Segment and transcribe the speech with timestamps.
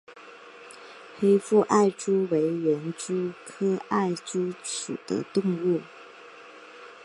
[1.19, 5.79] 黑腹艾蛛为园蛛科艾蛛属的动物。